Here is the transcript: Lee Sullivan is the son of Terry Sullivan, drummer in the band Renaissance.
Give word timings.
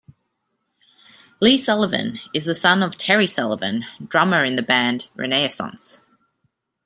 Lee 1.39 1.59
Sullivan 1.59 2.17
is 2.33 2.45
the 2.45 2.55
son 2.55 2.81
of 2.81 2.97
Terry 2.97 3.27
Sullivan, 3.27 3.85
drummer 4.03 4.43
in 4.43 4.55
the 4.55 4.63
band 4.63 5.07
Renaissance. 5.15 6.01